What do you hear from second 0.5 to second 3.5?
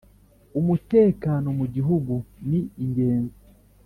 umutekano mu gihugu ni ingenzi